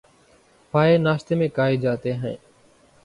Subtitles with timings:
[0.73, 2.35] پائے ناشتے میں کھائے جاتے ہیں